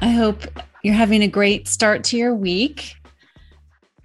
[0.00, 0.42] I hope
[0.82, 2.94] you're having a great start to your week.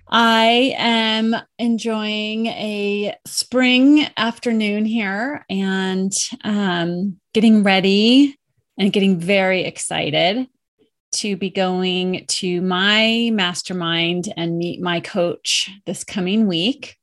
[0.09, 6.11] I am enjoying a spring afternoon here and
[6.43, 8.37] um, getting ready
[8.77, 10.47] and getting very excited
[11.11, 16.95] to be going to my mastermind and meet my coach this coming week.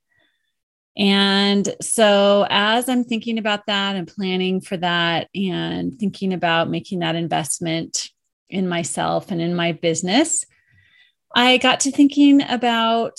[0.97, 7.01] And so, as I'm thinking about that and planning for that and thinking about making
[7.01, 8.11] that investment
[8.49, 10.45] in myself and in my business,
[11.35, 13.19] I got to thinking about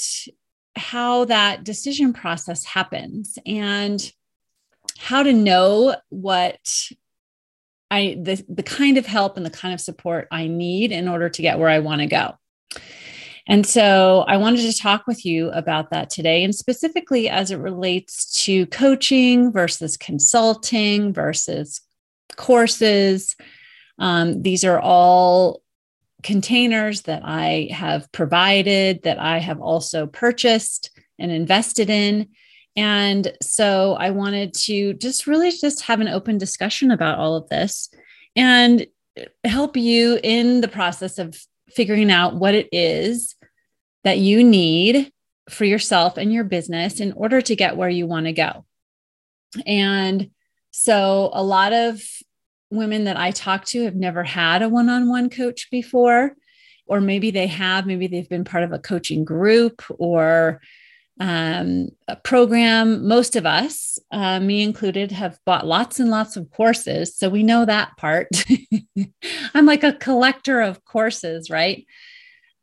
[0.76, 4.12] how that decision process happens and
[4.98, 6.60] how to know what
[7.90, 11.30] I the, the kind of help and the kind of support I need in order
[11.30, 12.34] to get where I want to go.
[13.50, 17.58] And so I wanted to talk with you about that today, and specifically as it
[17.58, 21.82] relates to coaching versus consulting versus
[22.36, 23.36] courses
[24.00, 25.62] um, these are all
[26.24, 32.30] containers that I have provided, that I have also purchased and invested in.
[32.76, 37.50] And so I wanted to just really just have an open discussion about all of
[37.50, 37.90] this
[38.36, 38.86] and
[39.44, 43.36] help you in the process of figuring out what it is
[44.04, 45.12] that you need
[45.50, 48.66] for yourself and your business in order to get where you want to go.
[49.66, 50.30] And
[50.72, 52.02] so a lot of
[52.70, 56.36] women that I talk to have never had a one on one coach before,
[56.86, 60.62] or maybe they have, maybe they've been part of a coaching group or
[61.20, 63.08] um, a program.
[63.08, 67.16] Most of us, uh, me included, have bought lots and lots of courses.
[67.16, 68.28] So we know that part.
[69.54, 71.86] I'm like a collector of courses, right?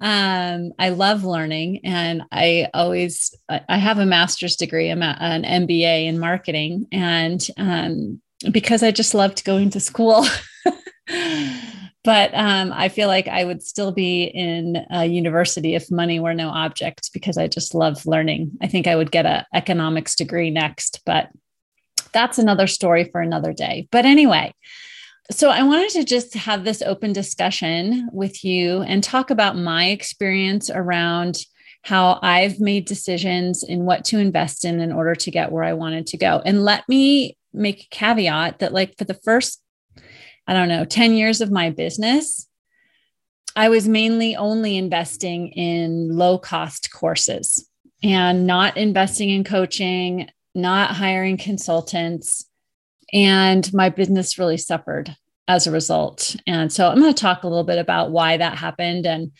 [0.00, 6.06] Um, I love learning and I always, I have a master's degree, I'm an MBA
[6.06, 6.87] in marketing.
[6.93, 10.25] And um, because I just loved going to school.
[12.05, 16.34] but um, I feel like I would still be in a university if money were
[16.34, 18.53] no object because I just love learning.
[18.62, 21.31] I think I would get an economics degree next, but
[22.12, 23.89] that's another story for another day.
[23.91, 24.55] But anyway,
[25.31, 29.87] so I wanted to just have this open discussion with you and talk about my
[29.87, 31.39] experience around
[31.83, 35.75] how I've made decisions in what to invest in in order to get where I
[35.75, 36.41] wanted to go.
[36.44, 39.63] And let me make a caveat that like for the first
[40.47, 42.49] i don't know 10 years of my business
[43.57, 47.69] i was mainly only investing in low cost courses
[48.03, 52.47] and not investing in coaching not hiring consultants
[53.13, 55.17] and my business really suffered
[55.47, 56.37] as a result.
[56.47, 59.33] And so i'm going to talk a little bit about why that happened and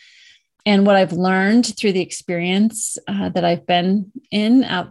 [0.67, 4.91] and what i've learned through the experience uh, that i've been in uh,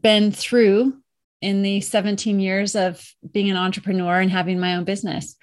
[0.00, 1.01] been through
[1.42, 5.36] in the 17 years of being an entrepreneur and having my own business.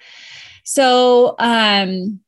[0.64, 2.20] So, um,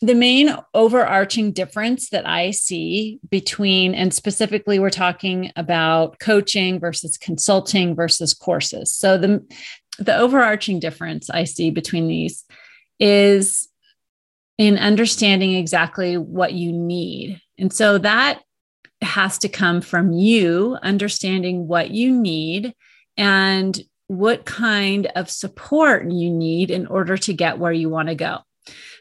[0.00, 7.16] the main overarching difference that I see between, and specifically, we're talking about coaching versus
[7.16, 8.92] consulting versus courses.
[8.92, 9.44] So, the,
[9.98, 12.44] the overarching difference I see between these
[13.00, 13.68] is
[14.58, 17.40] in understanding exactly what you need.
[17.58, 18.42] And so that
[19.02, 22.74] has to come from you understanding what you need
[23.16, 28.14] and what kind of support you need in order to get where you want to
[28.14, 28.38] go.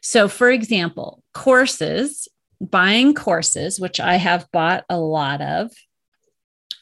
[0.01, 2.27] So, for example, courses,
[2.59, 5.71] buying courses, which I have bought a lot of,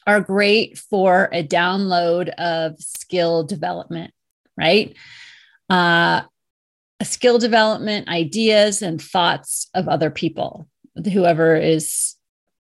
[0.06, 4.12] are great for a download of skill development,
[4.56, 4.96] right?
[5.68, 6.22] Uh,
[7.02, 10.68] skill development, ideas, and thoughts of other people,
[11.12, 12.15] whoever is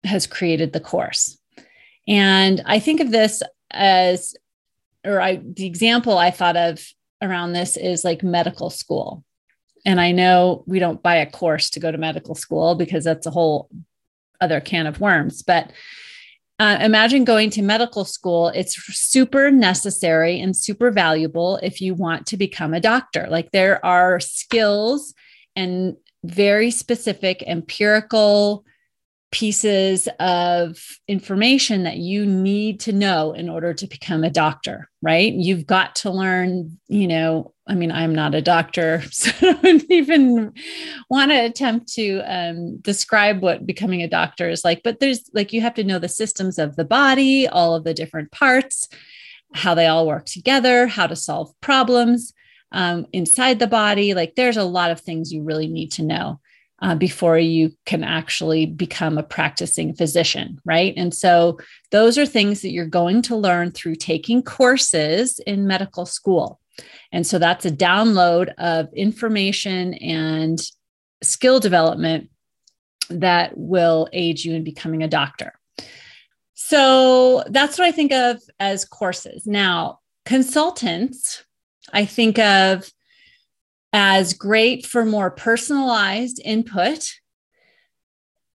[0.04, 1.38] has created the course.
[2.08, 4.36] And I think of this as,
[5.06, 6.84] or I, the example I thought of
[7.22, 9.24] around this is like medical school.
[9.86, 13.26] And I know we don't buy a course to go to medical school because that's
[13.26, 13.70] a whole
[14.40, 15.42] other can of worms.
[15.42, 15.72] But
[16.60, 18.50] uh, imagine going to medical school.
[18.50, 23.28] It's super necessary and super valuable if you want to become a doctor.
[23.30, 25.16] Like there are skills
[25.56, 28.64] and very specific empirical
[29.32, 35.32] pieces of information that you need to know in order to become a doctor, right?
[35.32, 39.90] You've got to learn, you know, I mean, I'm not a doctor, so I don't
[39.90, 40.54] even
[41.10, 44.82] want to attempt to um, describe what becoming a doctor is like.
[44.84, 47.94] But there's like, you have to know the systems of the body, all of the
[47.94, 48.90] different parts,
[49.54, 52.34] how they all work together, how to solve problems
[52.74, 54.14] um, inside the body.
[54.14, 56.41] Like, there's a lot of things you really need to know
[56.82, 60.94] uh, before you can actually become a practicing physician, right?
[60.98, 61.60] And so
[61.92, 66.60] those are things that you're going to learn through taking courses in medical school.
[67.12, 70.60] And so that's a download of information and
[71.22, 72.30] skill development
[73.10, 75.54] that will aid you in becoming a doctor.
[76.54, 79.46] So that's what I think of as courses.
[79.46, 81.44] Now, consultants,
[81.94, 82.90] I think of
[83.94, 87.14] as great for more personalized input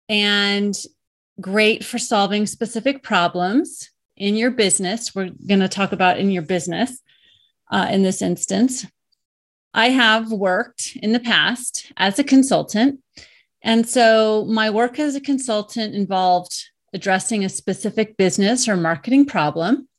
[0.07, 0.75] and
[1.41, 5.13] great for solving specific problems in your business.
[5.13, 7.01] We're going to talk about in your business
[7.71, 8.85] uh, in this instance.
[9.73, 13.01] I have worked in the past as a consultant.
[13.61, 19.89] And so my work as a consultant involved addressing a specific business or marketing problem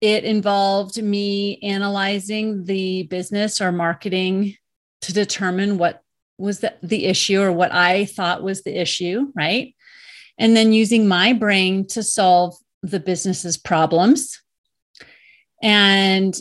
[0.00, 4.54] it involved me analyzing the business or marketing
[5.02, 6.02] to determine what
[6.38, 9.74] was the, the issue or what I thought was the issue, right?
[10.38, 14.40] And then using my brain to solve the business's problems.
[15.62, 16.36] And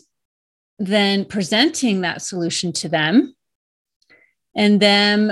[0.77, 3.35] then presenting that solution to them
[4.55, 5.31] and them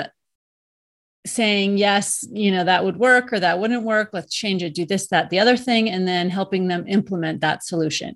[1.26, 4.10] saying yes you know that would work or that wouldn't work.
[4.14, 7.64] Let's change it do this that the other thing and then helping them implement that
[7.64, 8.16] solution.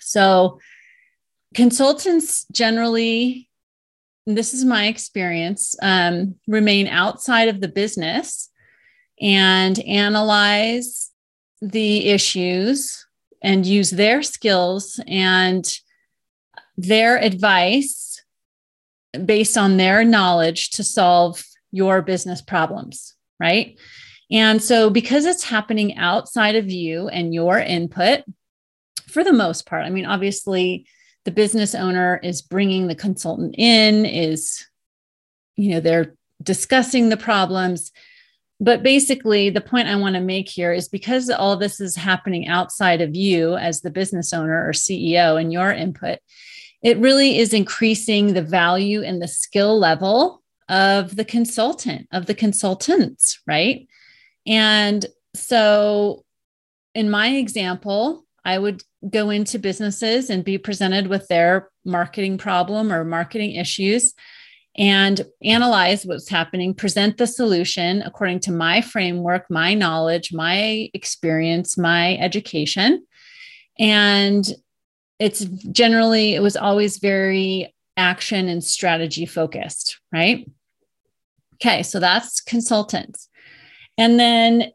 [0.00, 0.58] So
[1.54, 3.48] consultants generally
[4.26, 8.50] this is my experience um, remain outside of the business
[9.20, 11.10] and analyze
[11.60, 13.06] the issues
[13.42, 15.78] and use their skills and
[16.76, 18.22] their advice
[19.24, 23.78] based on their knowledge to solve your business problems, right?
[24.30, 28.24] And so, because it's happening outside of you and your input,
[29.08, 30.86] for the most part, I mean, obviously,
[31.24, 34.66] the business owner is bringing the consultant in, is,
[35.56, 37.92] you know, they're discussing the problems.
[38.60, 42.46] But basically, the point I want to make here is because all this is happening
[42.46, 46.20] outside of you as the business owner or CEO and your input,
[46.82, 52.34] it really is increasing the value and the skill level of the consultant, of the
[52.34, 53.86] consultants, right?
[54.46, 56.24] And so,
[56.94, 62.92] in my example, I would go into businesses and be presented with their marketing problem
[62.92, 64.14] or marketing issues
[64.76, 71.78] and analyze what's happening, present the solution according to my framework, my knowledge, my experience,
[71.78, 73.06] my education.
[73.78, 74.46] And
[75.18, 80.48] it's generally, it was always very action and strategy focused, right?
[81.54, 83.28] Okay, so that's consultants.
[83.96, 84.72] And then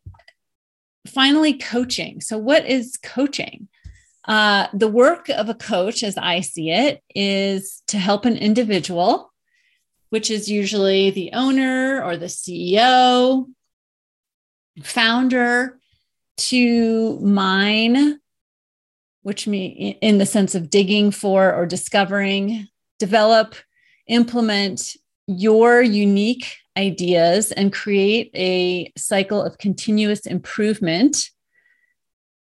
[1.08, 2.22] finally, coaching.
[2.22, 3.68] So, what is coaching?
[4.26, 9.34] Uh, the work of a coach, as I see it, is to help an individual,
[10.10, 13.48] which is usually the owner or the CEO,
[14.84, 15.80] founder,
[16.38, 18.20] to mine,
[19.24, 22.68] which mean in the sense of digging for or discovering,
[23.00, 23.56] develop,
[24.08, 24.96] implement
[25.28, 31.30] your unique ideas and create a cycle of continuous improvement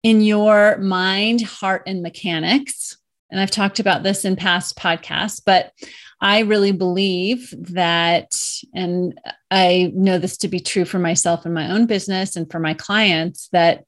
[0.03, 2.97] in your mind, heart, and mechanics.
[3.31, 5.71] And I've talked about this in past podcasts, but
[6.21, 8.31] I really believe that,
[8.73, 9.19] and
[9.49, 12.73] I know this to be true for myself in my own business and for my
[12.75, 13.83] clients, that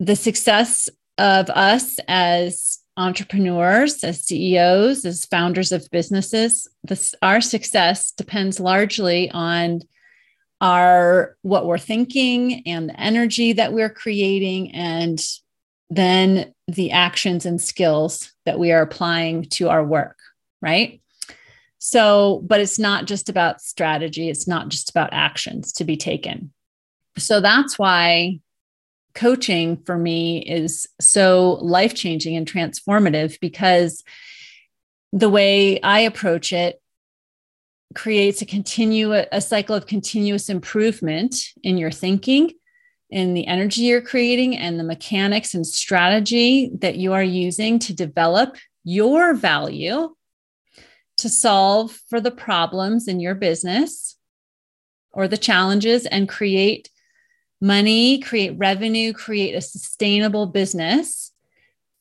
[0.00, 8.12] the success of us as entrepreneurs, as CEOs, as founders of businesses, this, our success
[8.12, 9.80] depends largely on
[10.60, 15.20] our what we're thinking and the energy that we're creating and
[15.90, 20.18] then the actions and skills that we are applying to our work,
[20.62, 21.00] right?
[21.78, 26.52] So, but it's not just about strategy, it's not just about actions to be taken.
[27.18, 28.40] So that's why
[29.14, 34.02] coaching for me is so life changing and transformative because
[35.12, 36.80] the way I approach it
[37.94, 42.50] creates a continue a cycle of continuous improvement in your thinking
[43.10, 47.94] in the energy you're creating and the mechanics and strategy that you are using to
[47.94, 50.12] develop your value
[51.18, 54.16] to solve for the problems in your business
[55.12, 56.90] or the challenges and create
[57.64, 61.32] money, create revenue, create a sustainable business,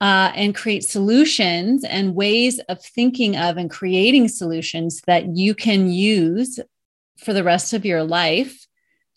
[0.02, 5.90] uh, and create solutions and ways of thinking of and creating solutions that you can
[5.90, 6.60] use
[7.18, 8.68] for the rest of your life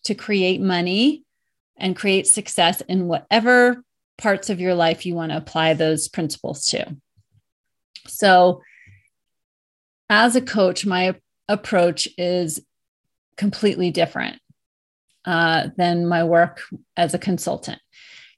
[0.05, 1.25] to create money
[1.77, 3.83] and create success in whatever
[4.17, 6.97] parts of your life you want to apply those principles to.
[8.07, 8.63] So,
[10.09, 11.17] as a coach, my
[11.49, 12.65] approach is
[13.37, 14.41] completely different
[15.27, 16.63] uh, than my work
[16.97, 17.81] as a consultant.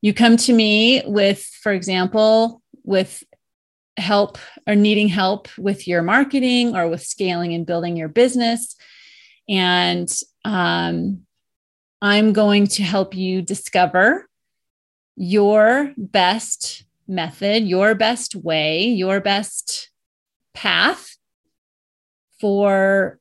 [0.01, 3.23] You come to me with, for example, with
[3.97, 8.77] help or needing help with your marketing or with scaling and building your business.
[9.49, 10.09] And
[10.45, 11.27] um,
[12.01, 14.29] I'm going to help you discover
[15.17, 19.91] your best method, your best way, your best
[20.55, 21.17] path
[22.41, 23.19] for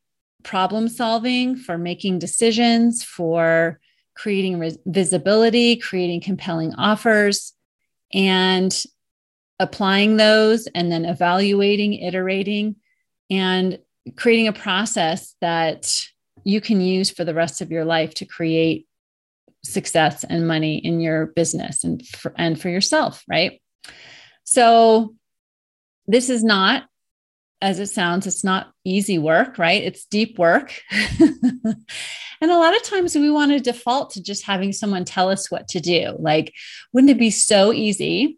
[0.47, 3.79] problem solving, for making decisions, for
[4.15, 7.53] creating res- visibility, creating compelling offers,
[8.13, 8.83] and
[9.59, 12.77] applying those, and then evaluating, iterating,
[13.29, 13.77] and
[14.15, 16.07] creating a process that
[16.45, 18.87] you can use for the rest of your life to create
[19.65, 23.61] success and money in your business and for, and for yourself, right?
[24.45, 25.13] So
[26.07, 26.85] this is not
[27.61, 29.83] as it sounds, it's not easy work, right?
[29.83, 30.79] It's deep work.
[31.19, 31.75] and
[32.41, 35.67] a lot of times we want to default to just having someone tell us what
[35.69, 36.15] to do.
[36.19, 36.53] Like,
[36.93, 38.37] wouldn't it be so easy?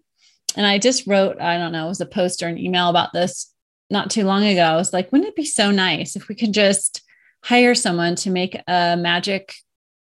[0.56, 3.14] And I just wrote, I don't know, it was a post or an email about
[3.14, 3.54] this
[3.90, 4.62] not too long ago.
[4.62, 7.02] I was like, wouldn't it be so nice if we could just
[7.44, 9.54] hire someone to make a magic,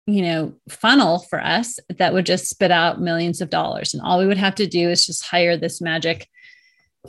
[0.07, 3.93] you know, funnel for us that would just spit out millions of dollars?
[3.93, 6.27] And all we would have to do is just hire this magic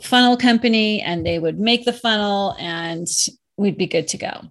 [0.01, 3.07] funnel company and they would make the funnel and
[3.57, 4.41] we'd be good to go.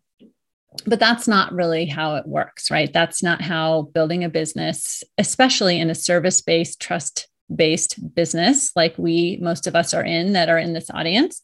[0.87, 2.93] But that's not really how it works, right?
[2.93, 8.95] That's not how building a business, especially in a service based, trust based business like
[8.99, 11.43] we, most of us are in that are in this audience.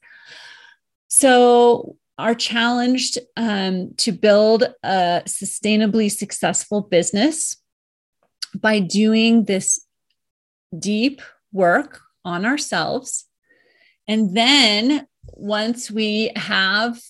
[1.09, 7.57] So, are challenged um, to build a sustainably successful business
[8.55, 9.85] by doing this
[10.79, 13.27] deep work on ourselves
[14.09, 17.01] and then once we have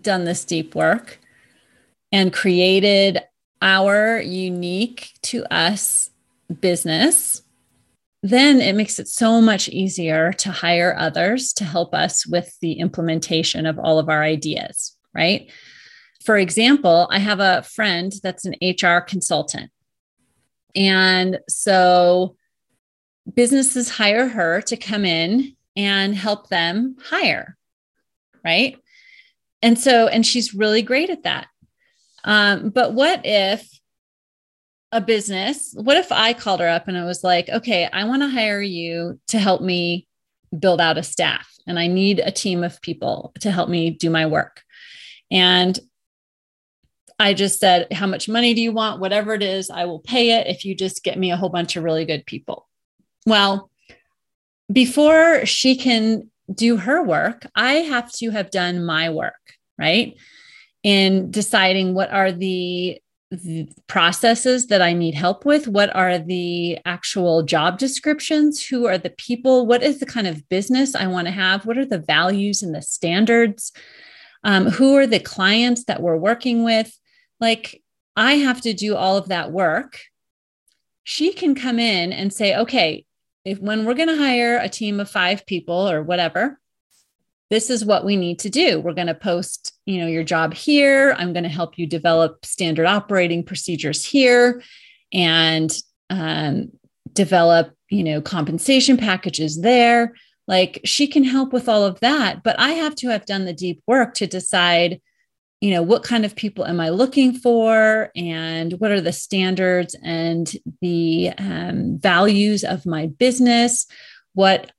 [0.00, 1.18] done this deep work
[2.12, 3.20] and created
[3.62, 6.10] our unique to us
[6.60, 7.42] business,
[8.22, 12.74] then it makes it so much easier to hire others to help us with the
[12.74, 15.50] implementation of all of our ideas, right?
[16.24, 19.70] For example, I have a friend that's an HR consultant.
[20.74, 22.36] And so
[23.34, 27.56] businesses hire her to come in and help them hire.
[28.44, 28.76] Right.
[29.62, 31.48] And so, and she's really great at that.
[32.24, 33.68] Um, but what if
[34.92, 38.22] a business, what if I called her up and I was like, okay, I want
[38.22, 40.06] to hire you to help me
[40.58, 44.10] build out a staff and I need a team of people to help me do
[44.10, 44.62] my work.
[45.30, 45.78] And
[47.18, 49.00] I just said, How much money do you want?
[49.00, 51.76] Whatever it is, I will pay it if you just get me a whole bunch
[51.76, 52.68] of really good people.
[53.26, 53.70] Well,
[54.72, 59.34] before she can do her work, I have to have done my work,
[59.78, 60.16] right?
[60.82, 66.78] In deciding what are the, the, processes that I need help with, what are the
[66.84, 71.26] actual job descriptions, who are the people, what is the kind of business I want
[71.26, 73.72] to have, what are the values and the standards,
[74.42, 76.92] um, who are the clients that we're working with.
[77.40, 77.82] Like,
[78.16, 80.00] I have to do all of that work.
[81.02, 83.04] She can come in and say, okay,
[83.44, 86.58] if when we're going to hire a team of five people or whatever
[87.50, 88.80] this is what we need to do.
[88.80, 91.14] We're going to post you know your job here.
[91.18, 94.62] I'm going to help you develop standard operating procedures here
[95.12, 95.70] and
[96.10, 96.72] um,
[97.12, 100.14] develop you know compensation packages there.
[100.48, 103.54] Like she can help with all of that but i have to have done the
[103.54, 105.00] deep work to decide
[105.64, 108.10] you know what kind of people am i looking for?
[108.14, 110.52] And what are the standards and
[110.82, 113.86] the um, values of my business?
[114.34, 114.70] What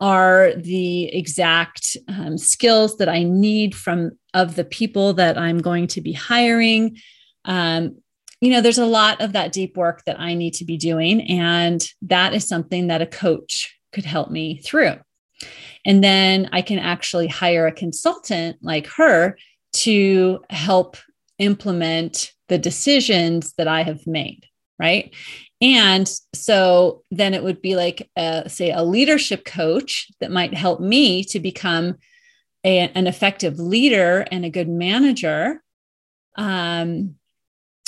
[0.00, 5.86] are the exact um, skills that i need from of the people that i'm going
[5.88, 6.96] to be hiring?
[7.44, 7.98] Um,
[8.40, 11.20] you know there's a lot of that deep work that i need to be doing
[11.30, 14.94] and that is something that a coach could help me through.
[15.84, 19.36] And then i can actually hire a consultant like her
[19.84, 20.96] to help
[21.38, 24.46] implement the decisions that I have made.
[24.78, 25.14] Right.
[25.62, 30.80] And so then it would be like, a, say, a leadership coach that might help
[30.80, 31.96] me to become
[32.62, 35.62] a, an effective leader and a good manager.
[36.36, 37.16] Um,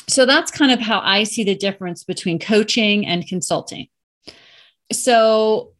[0.09, 3.88] So that's kind of how I see the difference between coaching and consulting.
[4.90, 5.75] So,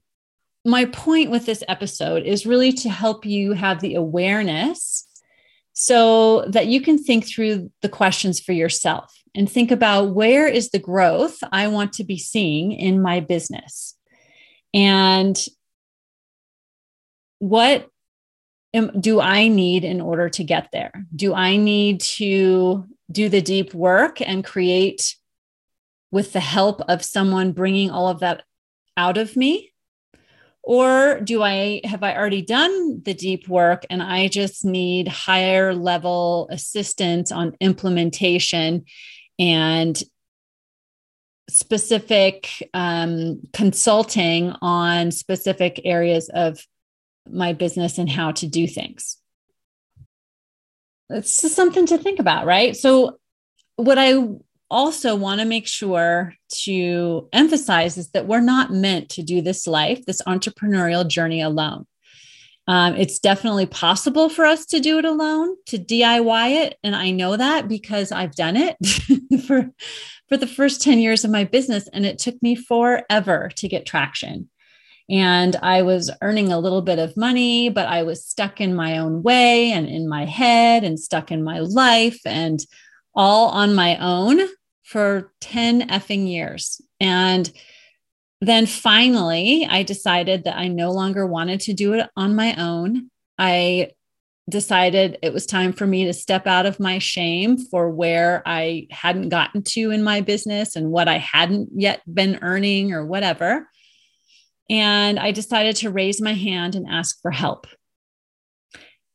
[0.65, 5.08] my point with this episode is really to help you have the awareness
[5.81, 10.71] so that you can think through the questions for yourself and think about where is
[10.71, 13.95] the growth I want to be seeing in my business
[14.75, 15.39] and
[17.39, 17.87] what
[18.75, 21.07] am, do I need in order to get there?
[21.15, 25.15] Do I need to do the deep work and create
[26.11, 28.43] with the help of someone bringing all of that
[28.97, 29.68] out of me?
[30.69, 35.75] Or do I have I already done the deep work and I just need higher
[35.75, 38.85] level assistance on implementation
[39.39, 39.99] and
[41.49, 46.63] specific um, consulting on specific areas of
[47.27, 49.17] my business and how to do things.
[51.09, 52.77] It's just something to think about, right?
[52.77, 53.19] So,
[53.77, 54.19] what I
[54.71, 56.35] also want to make sure
[56.65, 61.87] to emphasize is that we're not meant to do this life, this entrepreneurial journey alone.
[62.67, 66.77] Um, it's definitely possible for us to do it alone, to DIY it.
[66.85, 68.77] And I know that because I've done it
[69.47, 69.71] for,
[70.29, 71.89] for the first 10 years of my business.
[71.95, 74.51] And it took me forever to get traction.
[75.09, 78.99] And I was earning a little bit of money, but I was stuck in my
[78.99, 82.61] own way and in my head and stuck in my life and
[83.15, 84.47] all on my own
[84.89, 86.81] for 10 effing years.
[86.99, 87.51] And
[88.41, 93.11] then finally, I decided that I no longer wanted to do it on my own.
[93.37, 93.91] I
[94.49, 98.87] decided it was time for me to step out of my shame for where I
[98.91, 103.69] hadn't gotten to in my business and what I hadn't yet been earning or whatever.
[104.71, 107.67] And I decided to raise my hand and ask for help.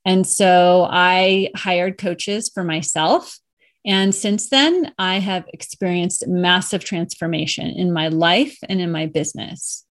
[0.06, 3.40] And so I hired coaches for myself.
[3.86, 9.86] And since then, I have experienced massive transformation in my life and in my business.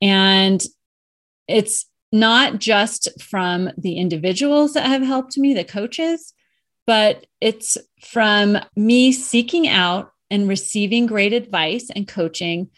[0.00, 0.64] And
[1.48, 6.32] it's not just from the individuals that have helped me, the coaches,
[6.86, 12.70] but it's from me seeking out and receiving great advice and coaching.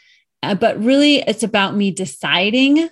[0.42, 2.88] Uh, but really, it's about me deciding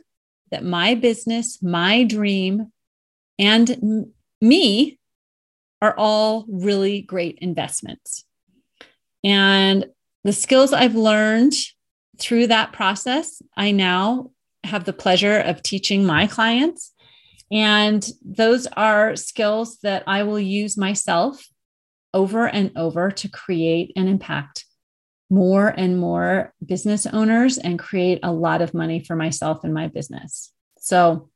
[0.50, 2.72] that my business, my dream,
[3.38, 4.98] and m- me
[5.82, 8.24] are all really great investments.
[9.24, 9.84] And
[10.22, 11.54] the skills I've learned
[12.18, 14.30] through that process, I now
[14.62, 16.92] have the pleasure of teaching my clients.
[17.50, 21.44] And those are skills that I will use myself
[22.14, 24.64] over and over to create and impact
[25.30, 29.88] more and more business owners and create a lot of money for myself and my
[29.88, 30.52] business.
[30.78, 31.28] So,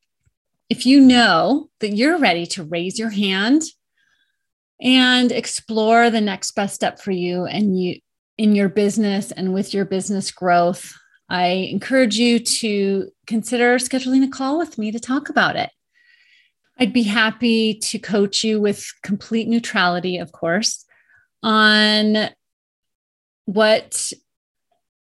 [0.68, 3.62] if you know that you're ready to raise your hand
[4.80, 8.00] and explore the next best step for you and you
[8.38, 10.92] in your business and with your business growth,
[11.28, 15.70] I encourage you to consider scheduling a call with me to talk about it.
[16.78, 20.84] I'd be happy to coach you with complete neutrality, of course,
[21.42, 22.28] on
[23.46, 24.12] what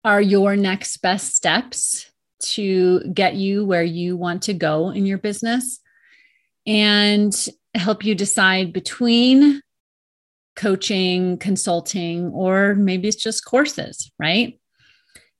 [0.05, 5.17] are your next best steps to get you where you want to go in your
[5.17, 5.79] business
[6.65, 9.61] and help you decide between
[10.55, 14.59] coaching, consulting, or maybe it's just courses, right?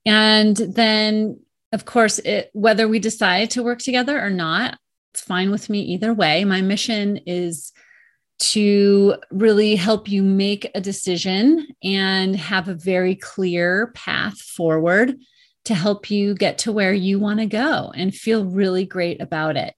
[0.06, 1.39] And then,
[1.73, 4.78] of course, it, whether we decide to work together or not,
[5.13, 6.45] it's fine with me either way.
[6.45, 7.73] My mission is
[8.39, 15.15] to really help you make a decision and have a very clear path forward
[15.65, 19.58] to help you get to where you want to go and feel really great about
[19.58, 19.73] it.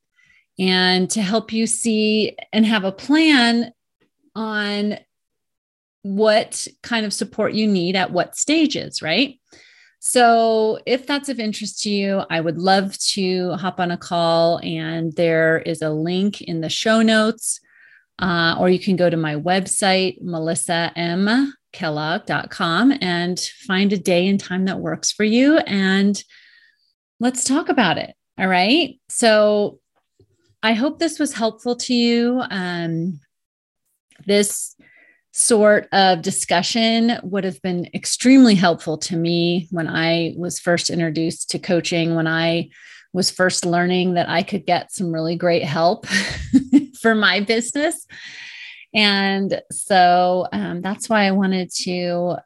[0.59, 3.71] And to help you see and have a plan
[4.35, 4.97] on
[6.01, 9.39] what kind of support you need at what stages, right?
[10.01, 14.61] So, if that's of interest to you, I would love to hop on a call,
[14.63, 17.59] and there is a link in the show notes,
[18.19, 24.63] uh, or you can go to my website, melissamkellogg.com, and find a day and time
[24.65, 25.57] that works for you.
[25.57, 26.23] And
[27.19, 28.15] let's talk about it.
[28.37, 28.97] All right.
[29.09, 29.81] So,
[30.61, 32.43] I hope this was helpful to you.
[32.49, 33.19] Um,
[34.25, 34.75] this
[35.31, 41.51] sort of discussion would have been extremely helpful to me when I was first introduced
[41.51, 42.69] to coaching, when I
[43.13, 46.05] was first learning that I could get some really great help
[47.01, 48.05] for my business.
[48.93, 52.37] And so um, that's why I wanted to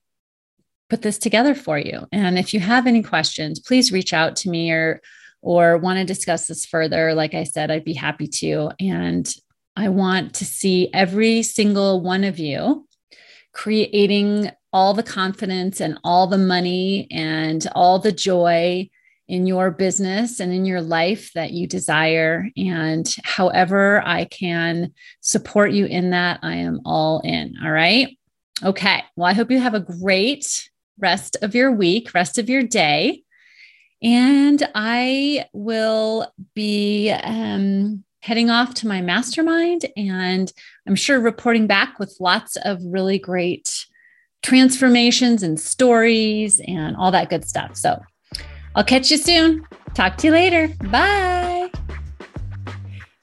[0.90, 2.08] put this together for you.
[2.12, 5.02] And if you have any questions, please reach out to me or
[5.44, 7.14] or want to discuss this further.
[7.14, 8.72] Like I said, I'd be happy to.
[8.80, 9.32] And
[9.76, 12.88] I want to see every single one of you
[13.54, 18.90] creating all the confidence and all the money and all the joy
[19.28, 22.48] in your business and in your life that you desire.
[22.58, 27.56] And however I can support you in that, I am all in.
[27.64, 28.18] All right.
[28.64, 29.04] Okay.
[29.16, 33.23] Well, I hope you have a great rest of your week, rest of your day.
[34.04, 40.52] And I will be um, heading off to my mastermind and
[40.88, 43.86] I'm sure reporting back with lots of really great
[44.42, 47.76] transformations and stories and all that good stuff.
[47.76, 48.02] So
[48.76, 49.66] I'll catch you soon.
[49.94, 50.70] Talk to you later.
[50.90, 51.70] Bye.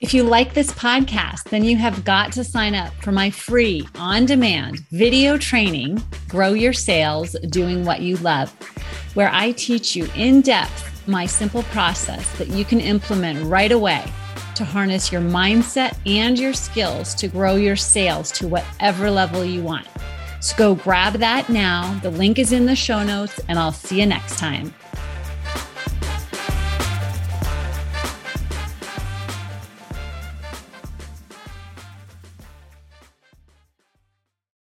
[0.00, 3.86] If you like this podcast, then you have got to sign up for my free
[3.96, 8.54] on demand video training, Grow Your Sales Doing What You Love,
[9.14, 14.04] where I teach you in depth my simple process that you can implement right away
[14.54, 19.62] to harness your mindset and your skills to grow your sales to whatever level you
[19.62, 19.86] want.
[20.40, 21.98] So go grab that now.
[22.02, 24.74] The link is in the show notes, and I'll see you next time.